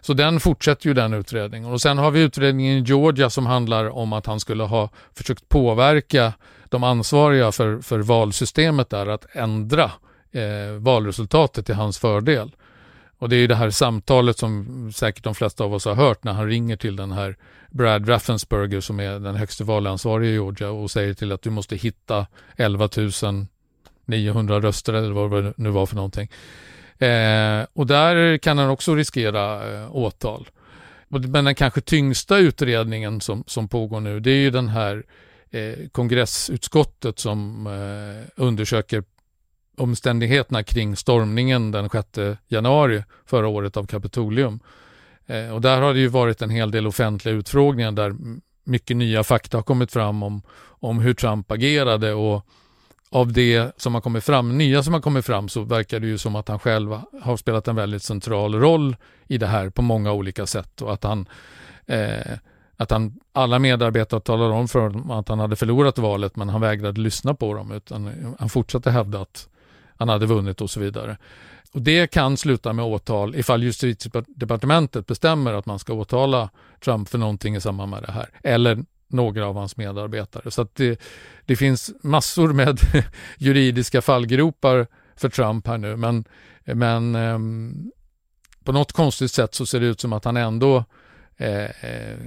Så 0.00 0.14
den 0.14 0.40
fortsätter 0.40 0.86
ju 0.86 0.94
den 0.94 1.14
utredningen. 1.14 1.72
Och 1.72 1.80
sen 1.80 1.98
har 1.98 2.10
vi 2.10 2.20
utredningen 2.20 2.78
i 2.78 2.80
Georgia 2.80 3.30
som 3.30 3.46
handlar 3.46 3.90
om 3.90 4.12
att 4.12 4.26
han 4.26 4.40
skulle 4.40 4.62
ha 4.62 4.90
försökt 5.14 5.48
påverka 5.48 6.32
de 6.68 6.84
ansvariga 6.84 7.52
för, 7.52 7.80
för 7.80 7.98
valsystemet 7.98 8.90
där 8.90 9.06
att 9.06 9.26
ändra 9.32 9.90
eh, 10.32 10.72
valresultatet 10.78 11.66
till 11.66 11.74
hans 11.74 11.98
fördel. 11.98 12.50
Och 13.18 13.28
det 13.28 13.36
är 13.36 13.48
det 13.48 13.54
här 13.54 13.70
samtalet 13.70 14.38
som 14.38 14.92
säkert 14.92 15.24
de 15.24 15.34
flesta 15.34 15.64
av 15.64 15.74
oss 15.74 15.84
har 15.84 15.94
hört 15.94 16.24
när 16.24 16.32
han 16.32 16.48
ringer 16.48 16.76
till 16.76 16.96
den 16.96 17.12
här 17.12 17.36
Brad 17.70 18.08
Raffensperger 18.08 18.80
som 18.80 19.00
är 19.00 19.18
den 19.18 19.34
högste 19.34 19.64
valansvarige 19.64 20.30
i 20.30 20.32
Georgia 20.32 20.70
och 20.70 20.90
säger 20.90 21.14
till 21.14 21.32
att 21.32 21.42
du 21.42 21.50
måste 21.50 21.76
hitta 21.76 22.26
11 22.56 22.88
900 24.04 24.60
röster 24.60 24.92
eller 24.92 25.10
vad 25.10 25.44
det 25.44 25.52
nu 25.56 25.70
var 25.70 25.86
för 25.86 25.96
någonting. 25.96 26.30
Eh, 26.98 27.66
och 27.72 27.86
där 27.86 28.38
kan 28.38 28.58
han 28.58 28.70
också 28.70 28.94
riskera 28.94 29.72
eh, 29.72 29.96
åtal. 29.96 30.48
Men 31.08 31.44
den 31.44 31.54
kanske 31.54 31.80
tyngsta 31.80 32.38
utredningen 32.38 33.20
som, 33.20 33.44
som 33.46 33.68
pågår 33.68 34.00
nu 34.00 34.20
det 34.20 34.30
är 34.30 34.40
ju 34.40 34.50
den 34.50 34.68
här 34.68 35.04
eh, 35.50 35.88
kongressutskottet 35.92 37.18
som 37.18 37.66
eh, 37.66 38.42
undersöker 38.44 39.04
omständigheterna 39.76 40.62
kring 40.62 40.96
stormningen 40.96 41.70
den 41.70 41.88
6 41.90 42.08
januari 42.48 43.04
förra 43.26 43.48
året 43.48 43.76
av 43.76 43.86
Kapitolium. 43.86 44.60
Eh, 45.26 45.54
och 45.54 45.60
där 45.60 45.82
har 45.82 45.94
det 45.94 46.00
ju 46.00 46.08
varit 46.08 46.42
en 46.42 46.50
hel 46.50 46.70
del 46.70 46.86
offentliga 46.86 47.34
utfrågningar 47.34 47.92
där 47.92 48.14
mycket 48.64 48.96
nya 48.96 49.24
fakta 49.24 49.58
har 49.58 49.62
kommit 49.62 49.92
fram 49.92 50.22
om, 50.22 50.42
om 50.58 50.98
hur 50.98 51.14
Trump 51.14 51.50
agerade 51.50 52.14
och 52.14 52.46
av 53.10 53.32
det 53.32 53.72
som 53.76 53.94
har 53.94 54.00
kommit 54.00 54.24
fram, 54.24 54.58
nya 54.58 54.82
som 54.82 54.94
har 54.94 55.00
kommit 55.00 55.26
fram 55.26 55.48
så 55.48 55.62
verkar 55.62 56.00
det 56.00 56.06
ju 56.06 56.18
som 56.18 56.36
att 56.36 56.48
han 56.48 56.58
själv 56.58 57.00
har 57.22 57.36
spelat 57.36 57.68
en 57.68 57.76
väldigt 57.76 58.02
central 58.02 58.54
roll 58.54 58.96
i 59.26 59.38
det 59.38 59.46
här 59.46 59.70
på 59.70 59.82
många 59.82 60.12
olika 60.12 60.46
sätt 60.46 60.82
och 60.82 60.92
att 60.92 61.04
han 61.04 61.28
eh, 61.86 62.38
att 62.76 62.90
han, 62.90 63.20
alla 63.32 63.58
medarbetare 63.58 64.20
talade 64.20 64.54
om 64.54 64.68
för 64.68 64.80
honom 64.80 65.10
att 65.10 65.28
han 65.28 65.38
hade 65.38 65.56
förlorat 65.56 65.98
valet 65.98 66.36
men 66.36 66.48
han 66.48 66.60
vägrade 66.60 67.00
lyssna 67.00 67.34
på 67.34 67.54
dem 67.54 67.72
utan 67.72 68.34
han 68.38 68.48
fortsatte 68.48 68.90
hävda 68.90 69.20
att 69.20 69.48
han 69.98 70.08
hade 70.08 70.26
vunnit 70.26 70.60
och 70.60 70.70
så 70.70 70.80
vidare. 70.80 71.16
Och 71.72 71.82
Det 71.82 72.06
kan 72.06 72.36
sluta 72.36 72.72
med 72.72 72.84
åtal 72.84 73.34
ifall 73.34 73.62
justitiedepartementet 73.62 75.06
bestämmer 75.06 75.52
att 75.52 75.66
man 75.66 75.78
ska 75.78 75.92
åtala 75.92 76.50
Trump 76.84 77.08
för 77.08 77.18
någonting 77.18 77.56
i 77.56 77.60
samband 77.60 77.90
med 77.90 78.02
det 78.02 78.12
här. 78.12 78.28
Eller 78.42 78.84
några 79.08 79.46
av 79.46 79.56
hans 79.56 79.76
medarbetare. 79.76 80.50
Så 80.50 80.66
det, 80.72 81.00
det 81.44 81.56
finns 81.56 81.92
massor 82.02 82.52
med 82.52 82.78
juridiska 83.38 84.02
fallgropar 84.02 84.86
för 85.16 85.28
Trump 85.28 85.66
här 85.66 85.78
nu. 85.78 85.96
Men, 85.96 86.24
men 86.64 87.14
eh, 87.14 87.38
på 88.64 88.72
något 88.72 88.92
konstigt 88.92 89.32
sätt 89.32 89.54
så 89.54 89.66
ser 89.66 89.80
det 89.80 89.86
ut 89.86 90.00
som 90.00 90.12
att 90.12 90.24
han 90.24 90.36
ändå 90.36 90.84
eh, 91.36 91.64
eh, 91.64 92.18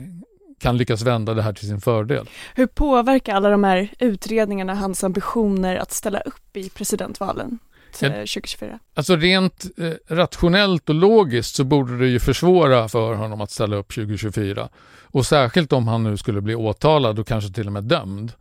kan 0.60 0.78
lyckas 0.78 1.02
vända 1.02 1.34
det 1.34 1.42
här 1.42 1.54
till 1.54 1.68
sin 1.68 1.82
fördel. 1.82 2.30
Hur 2.56 2.68
påverkar 2.68 3.36
alla 3.36 3.50
de 3.50 3.64
här 3.64 3.90
utredningarna 4.00 4.76
hans 4.76 5.04
ambitioner 5.04 5.76
att 5.76 5.92
ställa 5.92 6.20
upp 6.20 6.58
i 6.58 6.70
presidentvalen? 6.70 7.60
2024? 7.92 8.80
Alltså 8.94 9.16
rent 9.16 9.66
eh, 9.78 10.16
rationellt 10.16 10.90
och 10.90 10.96
logiskt 10.96 11.56
så 11.56 11.64
borde 11.64 11.98
det 11.98 12.08
ju 12.08 12.20
försvåra 12.20 12.88
för 12.88 13.14
honom 13.14 13.42
att 13.42 13.52
ställa 13.52 13.76
upp 13.76 13.94
2024. 13.94 14.70
Och 15.02 15.26
särskilt 15.26 15.74
om 15.74 15.88
han 15.88 16.04
nu 16.04 16.18
skulle 16.18 16.42
bli 16.42 16.56
åtalad 16.56 17.20
och 17.20 17.28
kanske 17.28 17.54
till 17.54 17.68
och 17.68 17.74
med 17.74 17.84
dömd. 17.84 18.32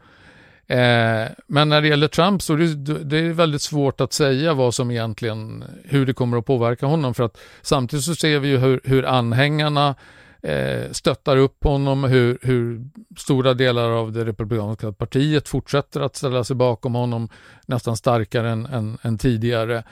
Eh, 0.66 1.26
men 1.46 1.68
när 1.68 1.80
det 1.80 1.88
gäller 1.88 2.08
Trump 2.08 2.42
så 2.42 2.54
är 2.54 2.58
det, 2.58 3.04
det 3.04 3.18
är 3.18 3.32
väldigt 3.32 3.62
svårt 3.62 4.00
att 4.00 4.12
säga 4.12 4.54
vad 4.54 4.74
som 4.74 4.90
egentligen, 4.90 5.64
hur 5.84 6.06
det 6.06 6.14
kommer 6.14 6.36
att 6.36 6.46
påverka 6.46 6.86
honom. 6.86 7.14
För 7.14 7.24
att 7.24 7.38
samtidigt 7.62 8.04
så 8.04 8.14
ser 8.14 8.38
vi 8.38 8.48
ju 8.48 8.58
hur, 8.58 8.80
hur 8.84 9.04
anhängarna 9.06 9.94
eh, 10.42 10.90
stöttar 10.90 11.36
upp 11.36 11.64
honom, 11.64 12.04
hur, 12.04 12.38
hur, 12.42 12.84
stora 13.16 13.54
delar 13.54 13.90
av 13.90 14.12
det 14.12 14.24
republikanska 14.24 14.92
partiet 14.92 15.48
fortsätter 15.48 16.00
att 16.00 16.16
ställa 16.16 16.44
sig 16.44 16.56
bakom 16.56 16.94
honom 16.94 17.28
nästan 17.66 17.96
starkare 17.96 18.50
än, 18.50 18.66
än, 18.66 18.98
än 19.02 19.18
tidigare. 19.18 19.84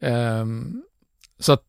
Eh, 0.00 0.46
så 1.38 1.52
att 1.52 1.62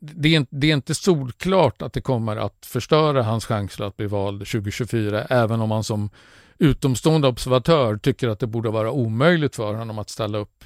det 0.00 0.34
är, 0.34 0.46
det 0.50 0.70
är, 0.70 0.74
inte 0.74 0.94
solklart 0.94 1.82
att 1.82 1.92
det 1.92 2.00
kommer 2.00 2.36
att 2.36 2.66
förstöra 2.66 3.22
hans 3.22 3.46
chanser 3.46 3.84
att 3.84 3.96
bli 3.96 4.06
vald 4.06 4.46
2024, 4.46 5.24
även 5.24 5.60
om 5.60 5.68
man 5.68 5.84
som 5.84 6.10
utomstående 6.58 7.28
observatör 7.28 7.96
tycker 7.96 8.28
att 8.28 8.38
det 8.38 8.46
borde 8.46 8.70
vara 8.70 8.90
omöjligt 8.90 9.56
för 9.56 9.74
honom 9.74 9.98
att 9.98 10.10
ställa 10.10 10.38
upp 10.38 10.64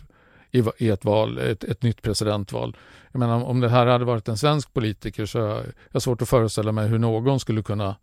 i, 0.54 0.64
i 0.78 0.88
ett 0.88 1.04
val, 1.04 1.38
ett, 1.38 1.64
ett, 1.64 1.82
nytt 1.82 2.02
presidentval. 2.02 2.76
Jag 3.12 3.18
menar, 3.18 3.44
om 3.44 3.60
det 3.60 3.68
här 3.68 3.86
hade 3.86 4.04
varit 4.04 4.28
en 4.28 4.38
svensk 4.38 4.72
politiker 4.72 5.26
så 5.26 5.40
har 5.40 5.64
jag 5.92 6.02
svårt 6.02 6.22
att 6.22 6.28
föreställa 6.28 6.72
mig 6.72 6.88
hur 6.88 6.98
någon 6.98 7.40
skulle 7.40 7.62
kunna 7.62 7.96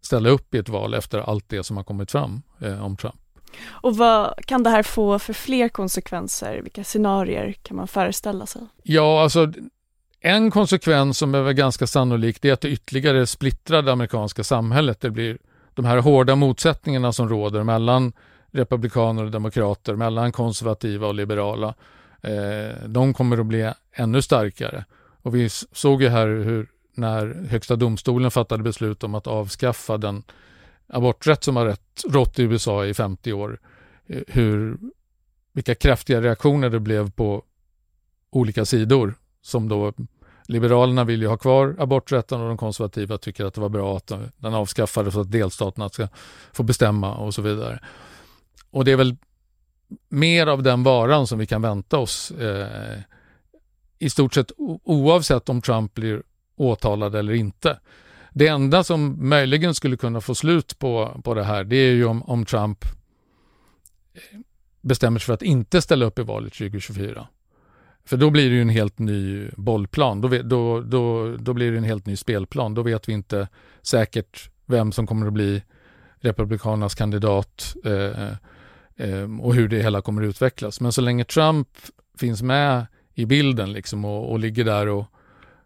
ställa 0.00 0.28
upp 0.28 0.54
i 0.54 0.58
ett 0.58 0.68
val 0.68 0.94
efter 0.94 1.18
allt 1.18 1.48
det 1.48 1.64
som 1.64 1.76
har 1.76 1.84
kommit 1.84 2.10
fram 2.10 2.42
eh, 2.60 2.84
om 2.84 2.96
Trump. 2.96 3.14
Och 3.66 3.96
vad 3.96 4.46
kan 4.46 4.62
det 4.62 4.70
här 4.70 4.82
få 4.82 5.18
för 5.18 5.32
fler 5.32 5.68
konsekvenser? 5.68 6.60
Vilka 6.62 6.84
scenarier 6.84 7.52
kan 7.62 7.76
man 7.76 7.88
föreställa 7.88 8.46
sig? 8.46 8.62
Ja, 8.82 9.22
alltså 9.22 9.52
en 10.20 10.50
konsekvens 10.50 11.18
som 11.18 11.34
är 11.34 11.42
väl 11.42 11.52
ganska 11.52 11.86
sannolik 11.86 12.44
är 12.44 12.52
att 12.52 12.60
det 12.60 12.68
ytterligare 12.68 13.26
splittrar 13.26 13.82
det 13.82 13.92
amerikanska 13.92 14.44
samhället. 14.44 15.00
Det 15.00 15.10
blir 15.10 15.38
de 15.74 15.84
här 15.84 15.98
hårda 15.98 16.36
motsättningarna 16.36 17.12
som 17.12 17.28
råder 17.28 17.62
mellan 17.62 18.12
republikaner 18.54 19.24
och 19.24 19.30
demokrater, 19.30 19.94
mellan 19.96 20.32
konservativa 20.32 21.06
och 21.06 21.14
liberala. 21.14 21.74
Eh, 22.22 22.88
de 22.88 23.14
kommer 23.14 23.38
att 23.38 23.46
bli 23.46 23.72
ännu 23.92 24.22
starkare. 24.22 24.84
Och 25.22 25.34
vi 25.34 25.48
såg 25.48 26.02
ju 26.02 26.08
här 26.08 26.26
hur 26.26 26.70
när 26.94 27.46
Högsta 27.50 27.76
domstolen 27.76 28.30
fattade 28.30 28.62
beslut 28.62 29.04
om 29.04 29.14
att 29.14 29.26
avskaffa 29.26 29.96
den 29.96 30.22
aborträtt 30.86 31.44
som 31.44 31.56
har 31.56 31.66
rätt, 31.66 32.04
rått 32.08 32.38
i 32.38 32.42
USA 32.42 32.84
i 32.84 32.94
50 32.94 33.32
år, 33.32 33.60
eh, 34.06 34.22
hur, 34.26 34.78
vilka 35.52 35.74
kraftiga 35.74 36.20
reaktioner 36.20 36.70
det 36.70 36.80
blev 36.80 37.10
på 37.10 37.42
olika 38.30 38.64
sidor 38.64 39.14
som 39.42 39.68
då 39.68 39.92
Liberalerna 40.46 41.04
vill 41.04 41.22
ju 41.22 41.28
ha 41.28 41.36
kvar 41.36 41.76
aborträtten 41.78 42.40
och 42.40 42.48
de 42.48 42.56
konservativa 42.56 43.18
tycker 43.18 43.44
att 43.44 43.54
det 43.54 43.60
var 43.60 43.68
bra 43.68 43.96
att 43.96 44.12
den 44.36 44.54
avskaffades 44.54 45.14
så 45.14 45.20
att 45.20 45.30
delstaterna 45.30 45.88
ska 45.88 46.08
få 46.52 46.62
bestämma 46.62 47.14
och 47.14 47.34
så 47.34 47.42
vidare. 47.42 47.80
Och 48.74 48.84
det 48.84 48.92
är 48.92 48.96
väl 48.96 49.16
mer 50.08 50.46
av 50.46 50.62
den 50.62 50.82
varan 50.82 51.26
som 51.26 51.38
vi 51.38 51.46
kan 51.46 51.62
vänta 51.62 51.98
oss 51.98 52.30
eh, 52.30 53.00
i 53.98 54.10
stort 54.10 54.34
sett 54.34 54.52
oavsett 54.84 55.48
om 55.48 55.62
Trump 55.62 55.94
blir 55.94 56.22
åtalad 56.56 57.14
eller 57.14 57.32
inte. 57.32 57.80
Det 58.32 58.48
enda 58.48 58.84
som 58.84 59.28
möjligen 59.28 59.74
skulle 59.74 59.96
kunna 59.96 60.20
få 60.20 60.34
slut 60.34 60.78
på, 60.78 61.20
på 61.24 61.34
det 61.34 61.44
här 61.44 61.64
det 61.64 61.76
är 61.76 61.92
ju 61.92 62.04
om, 62.04 62.22
om 62.22 62.44
Trump 62.44 62.84
eh, 64.14 64.40
bestämmer 64.80 65.18
sig 65.18 65.26
för 65.26 65.32
att 65.32 65.42
inte 65.42 65.82
ställa 65.82 66.04
upp 66.04 66.18
i 66.18 66.22
valet 66.22 66.52
2024. 66.52 67.26
För 68.04 68.16
då 68.16 68.30
blir 68.30 68.48
det 68.48 68.54
ju 68.54 68.62
en 68.62 68.68
helt 68.68 68.98
ny 68.98 69.48
bollplan. 69.56 70.20
Då, 70.20 70.28
då, 70.28 70.80
då, 70.80 71.36
då 71.36 71.52
blir 71.52 71.72
det 71.72 71.78
en 71.78 71.84
helt 71.84 72.06
ny 72.06 72.16
spelplan. 72.16 72.74
Då 72.74 72.82
vet 72.82 73.08
vi 73.08 73.12
inte 73.12 73.48
säkert 73.82 74.50
vem 74.66 74.92
som 74.92 75.06
kommer 75.06 75.26
att 75.26 75.32
bli 75.32 75.62
Republikanernas 76.16 76.94
kandidat 76.94 77.76
eh, 77.84 78.34
och 79.40 79.54
hur 79.54 79.68
det 79.68 79.82
hela 79.82 80.02
kommer 80.02 80.22
att 80.22 80.28
utvecklas. 80.28 80.80
Men 80.80 80.92
så 80.92 81.00
länge 81.00 81.24
Trump 81.24 81.68
finns 82.18 82.42
med 82.42 82.86
i 83.14 83.26
bilden 83.26 83.72
liksom 83.72 84.04
och, 84.04 84.32
och 84.32 84.38
ligger 84.38 84.64
där 84.64 84.88
och, 84.88 85.06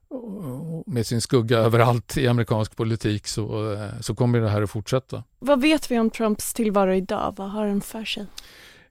och, 0.09 0.89
med 0.89 1.07
sin 1.07 1.21
skugga 1.21 1.59
överallt 1.69 2.17
i 2.17 2.29
amerikansk 2.29 2.77
politik 2.77 3.27
så, 3.27 3.73
eh, 3.73 4.01
så 4.01 4.15
kommer 4.15 4.41
det 4.41 4.49
här 4.49 4.63
att 4.63 4.71
fortsätta. 4.71 5.25
Vad 5.39 5.61
vet 5.61 5.91
vi 5.91 5.99
om 5.99 6.11
Trumps 6.11 6.55
tillvaro 6.55 6.95
idag? 6.95 7.35
Vad 7.37 7.51
har 7.51 7.67
han 7.67 7.81
för 7.81 8.05
sig? 8.05 8.27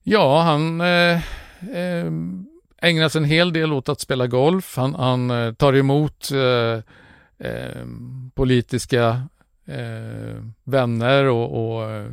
Ja, 0.04 0.42
han 0.42 0.82
eh, 0.82 1.16
eh, 1.76 2.12
ägnar 2.82 3.10
sig 3.10 3.20
en 3.20 3.26
hel 3.26 3.54
del 3.54 3.74
åt 3.74 3.90
att 3.90 4.00
spela 4.00 4.28
golf. 4.28 4.76
Han, 4.78 4.96
han 4.96 5.32
eh, 5.32 5.54
tar 5.54 5.76
emot 5.76 6.32
eh, 6.32 6.84
eh, 7.48 7.86
politiska 8.34 9.22
eh, 9.66 10.44
vänner 10.64 11.26
och, 11.26 11.80
och 11.80 12.08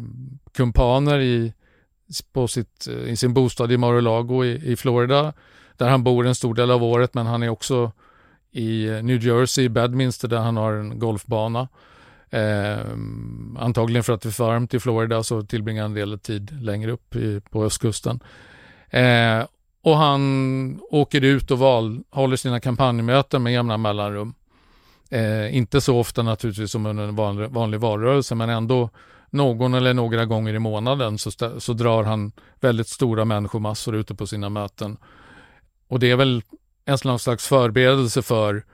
kumpaner 0.53 1.19
i, 1.19 1.53
på 2.23 2.49
sitt, 2.49 2.87
eh, 2.89 2.95
i 2.95 3.17
sin 3.17 3.35
bostad 3.35 3.73
i 3.73 3.77
Mar-a-Lago 3.77 4.45
i, 4.45 4.73
i, 4.73 4.77
Florida, 4.77 5.33
där 5.77 5.89
han 5.89 6.05
bor 6.05 6.27
en 6.27 6.35
stor 6.35 6.55
del 6.55 6.71
av 6.71 6.85
året, 6.85 7.15
men 7.15 7.27
han 7.27 7.43
är 7.43 7.49
också 7.49 7.93
i 8.53 8.87
eh, 8.89 9.03
New 9.03 9.27
Jersey, 9.27 9.69
Bedminster, 9.69 10.29
där 10.29 10.39
han 10.39 10.57
har 10.57 10.73
en 10.73 10.99
golfbana. 10.99 11.69
Eh, 12.31 12.79
antagligen 13.59 14.05
för 14.05 14.13
att 14.13 14.21
det 14.21 14.29
är 14.29 14.31
för 14.31 14.45
varmt 14.45 14.75
i 14.75 14.81
Florida 14.81 15.23
så 15.23 15.43
tillbringar 15.43 15.83
han 15.83 15.91
en 15.91 15.95
del 15.95 16.19
tid 16.19 16.63
längre 16.63 16.93
upp 16.93 17.17
i, 17.17 17.41
på 17.51 17.65
östkusten. 17.65 18.21
Eh, 18.91 19.45
och 19.83 19.97
han 19.97 20.81
åker 20.91 21.25
ut 21.25 21.51
och 21.51 21.59
val, 21.59 22.03
håller 22.11 22.37
sina 22.37 22.61
kampanjmöten 22.61 23.43
med 23.43 23.53
jämna 23.53 23.77
mellanrum. 23.77 24.35
Eh, 25.11 25.57
inte 25.57 25.81
så 25.81 25.99
ofta 25.99 26.23
naturligtvis 26.23 26.71
som 26.71 26.87
under 26.87 27.05
en 27.05 27.17
vanlig, 27.17 27.51
vanlig 27.51 27.81
valrörelse 27.81 28.35
men 28.35 28.51
ändå 28.51 28.91
någon 29.35 29.75
eller 29.75 29.95
några 29.95 30.25
gånger 30.25 30.55
i 30.55 30.59
månaden 30.59 31.19
så, 31.19 31.31
så 31.61 31.73
drar 31.73 32.03
han 32.03 32.33
väldigt 32.61 32.89
stora 32.89 33.25
människomassor 33.25 33.95
ute 33.95 34.15
på 34.15 34.27
sina 34.27 34.49
möten. 34.49 34.97
Och 35.89 35.99
det 35.99 36.11
är 36.11 36.17
väl 36.17 36.43
en 36.85 37.19
slags 37.19 37.47
förberedelse 37.47 38.23
för 38.23 38.65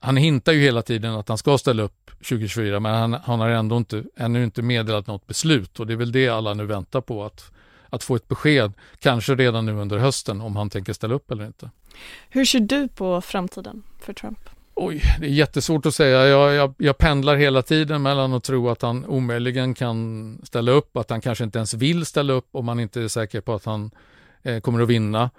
han 0.00 0.16
hintar 0.16 0.52
ju 0.52 0.60
hela 0.60 0.82
tiden 0.82 1.14
att 1.14 1.28
han 1.28 1.38
ska 1.38 1.58
ställa 1.58 1.82
upp 1.82 2.10
2024 2.10 2.80
men 2.80 2.94
han, 2.94 3.12
han 3.12 3.40
har 3.40 3.48
ändå 3.48 3.76
inte, 3.76 4.04
ännu 4.16 4.44
inte 4.44 4.62
meddelat 4.62 5.06
något 5.06 5.26
beslut 5.26 5.80
och 5.80 5.86
det 5.86 5.92
är 5.92 5.96
väl 5.96 6.12
det 6.12 6.28
alla 6.28 6.54
nu 6.54 6.66
väntar 6.66 7.00
på 7.00 7.24
att, 7.24 7.52
att 7.88 8.04
få 8.04 8.16
ett 8.16 8.28
besked, 8.28 8.72
kanske 8.98 9.34
redan 9.34 9.66
nu 9.66 9.72
under 9.72 9.98
hösten 9.98 10.40
om 10.40 10.56
han 10.56 10.70
tänker 10.70 10.92
ställa 10.92 11.14
upp 11.14 11.30
eller 11.30 11.46
inte. 11.46 11.70
Hur 12.28 12.44
ser 12.44 12.60
du 12.60 12.88
på 12.88 13.20
framtiden 13.20 13.82
för 14.00 14.12
Trump? 14.12 14.38
Oj, 14.76 15.02
det 15.20 15.26
är 15.26 15.30
jättesvårt 15.30 15.86
att 15.86 15.94
säga. 15.94 16.26
Jag, 16.26 16.54
jag, 16.54 16.74
jag, 16.78 16.98
pendlar 16.98 17.36
hela 17.36 17.62
tiden 17.62 18.02
mellan 18.02 18.32
att 18.32 18.44
tro 18.44 18.68
att 18.68 18.82
han 18.82 19.06
omöjligen 19.06 19.74
kan 19.74 20.38
ställa 20.42 20.72
upp, 20.72 20.96
att 20.96 21.10
han 21.10 21.20
kanske 21.20 21.44
inte 21.44 21.58
ens 21.58 21.74
vill 21.74 22.06
ställa 22.06 22.32
upp 22.32 22.48
om 22.52 22.64
man 22.64 22.80
inte 22.80 23.00
är 23.00 23.08
säker 23.08 23.40
på 23.40 23.54
att 23.54 23.64
han 23.64 23.90
eh, 24.42 24.60
kommer 24.60 24.82
att 24.82 24.88
vinna 24.88 25.30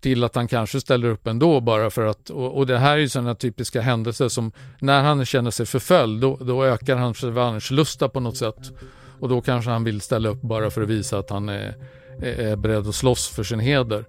till 0.00 0.24
att 0.24 0.34
han 0.34 0.48
kanske 0.48 0.80
ställer 0.80 1.08
upp 1.08 1.26
ändå 1.26 1.60
bara 1.60 1.90
för 1.90 2.06
att, 2.06 2.30
och, 2.30 2.56
och 2.56 2.66
det 2.66 2.78
här 2.78 2.92
är 2.92 3.00
ju 3.00 3.08
sådana 3.08 3.34
typiska 3.34 3.80
händelser 3.80 4.28
som 4.28 4.52
när 4.78 5.02
han 5.02 5.24
känner 5.24 5.50
sig 5.50 5.66
förföljd 5.66 6.20
då, 6.20 6.36
då 6.36 6.64
ökar 6.64 6.96
hans 6.96 7.24
revanschlusta 7.24 8.08
på 8.08 8.20
något 8.20 8.36
sätt 8.36 8.72
och 9.20 9.28
då 9.28 9.40
kanske 9.40 9.70
han 9.70 9.84
vill 9.84 10.00
ställa 10.00 10.28
upp 10.28 10.42
bara 10.42 10.70
för 10.70 10.82
att 10.82 10.88
visa 10.88 11.18
att 11.18 11.30
han 11.30 11.48
är, 11.48 11.74
är 12.22 12.56
beredd 12.56 12.88
att 12.88 12.94
slåss 12.94 13.28
för 13.28 13.44
sin 13.44 13.60
heder. 13.60 14.04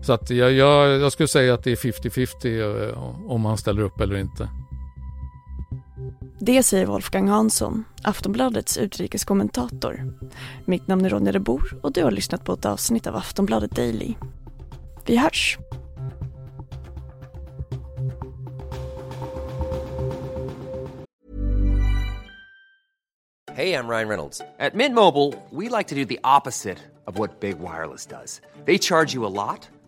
Så 0.00 0.12
att 0.12 0.30
jag, 0.30 0.52
jag, 0.52 1.00
jag 1.00 1.12
skulle 1.12 1.28
säga 1.28 1.54
att 1.54 1.64
det 1.64 1.72
är 1.72 1.76
50-50 1.76 2.90
eh, 2.90 3.30
om 3.30 3.44
han 3.44 3.58
ställer 3.58 3.82
upp 3.82 4.00
eller 4.00 4.16
inte. 4.16 4.48
Det 6.38 6.62
säger 6.62 6.86
Wolfgang 6.86 7.28
Hansson, 7.28 7.84
Aftonbladets 8.02 8.78
utrikeskommentator. 8.78 10.12
Mitt 10.64 10.86
namn 10.86 11.04
är 11.04 11.10
Ronja 11.10 11.32
de 11.32 11.38
Bor 11.40 11.78
och 11.82 11.92
du 11.92 12.04
har 12.04 12.10
lyssnat 12.10 12.44
på 12.44 12.52
ett 12.52 12.64
avsnitt 12.64 13.06
av 13.06 13.16
Aftonbladet 13.16 13.70
Daily. 13.70 14.14
Vi 15.06 15.16
hörs! 15.16 15.58
Hej, 23.56 23.72
I'm 23.72 23.88
Ryan 23.88 24.08
Reynolds. 24.08 24.42
At 24.60 24.74
Mint 24.74 24.94
Mobile, 24.94 25.32
we 25.50 25.70
like 25.70 25.88
to 25.88 25.94
do 25.94 26.04
the 26.04 26.20
opposite 26.22 26.76
of 27.06 27.18
what 27.18 27.40
Big 27.40 27.58
Wireless 27.58 28.04
does. 28.04 28.42
They 28.66 28.76
charge 28.76 29.14
you 29.14 29.24
a 29.24 29.32
lot, 29.32 29.66